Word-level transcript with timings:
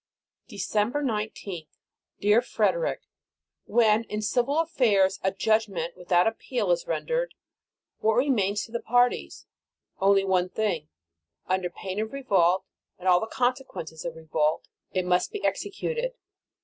December 0.47 1.03
19th. 1.03 1.67
DEAR 2.19 2.41
FREDERIC: 2.41 3.01
When, 3.65 4.03
in 4.05 4.23
civil 4.23 4.57
affairs, 4.59 5.19
a 5.21 5.31
judgment 5.31 5.95
without 5.95 6.25
appeal 6.25 6.71
is 6.71 6.87
rendered, 6.87 7.35
what 7.99 8.13
remains 8.15 8.65
to 8.65 8.71
the 8.71 8.79
parties? 8.79 9.45
Only 9.99 10.25
one 10.25 10.49
thing. 10.49 10.87
Under 11.45 11.69
pain 11.69 11.99
of 11.99 12.13
revolt 12.13 12.65
and 12.97 13.07
all 13.07 13.19
the 13.19 13.27
consequences 13.27 14.03
of 14.03 14.15
revolt, 14.15 14.67
it 14.91 15.05
must 15.05 15.31
be 15.31 15.45
executed. 15.45 16.13